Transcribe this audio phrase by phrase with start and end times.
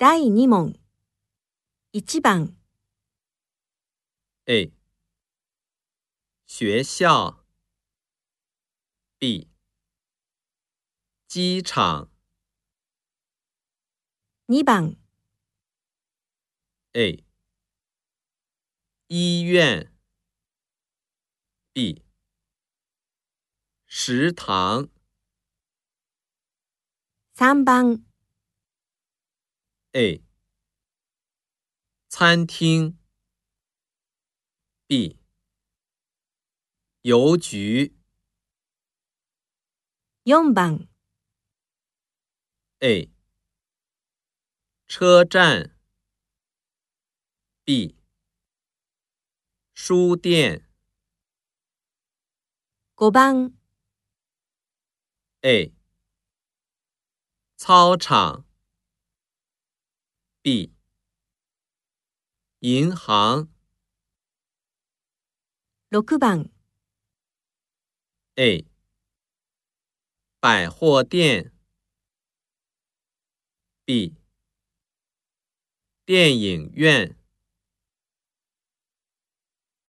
[0.00, 0.72] 第二问，
[1.90, 2.54] 一、番
[4.44, 4.72] ，A，
[6.46, 7.44] 学校
[9.18, 9.48] ，B，
[11.26, 12.08] 机场。
[14.46, 14.94] 二、番
[16.92, 17.24] ，A，
[19.08, 19.92] 医院
[21.72, 22.04] ，B，
[23.88, 24.88] 食堂。
[27.34, 28.07] 三、番。
[29.94, 30.20] a，
[32.10, 32.98] 餐厅。
[34.86, 35.16] b，
[37.02, 37.94] 邮局。
[40.26, 40.86] 四番。
[42.80, 43.10] a，
[44.86, 45.74] 车站。
[47.64, 47.96] b，
[49.74, 50.66] 书店。
[52.98, 53.54] 五番。
[55.40, 55.72] a，
[57.56, 58.47] 操场。
[60.48, 60.72] B，
[62.60, 63.50] 银行。
[65.90, 66.48] 六番。
[68.36, 68.64] A，
[70.40, 71.52] 百货店。
[73.84, 74.14] B，
[76.06, 77.17] 电影院。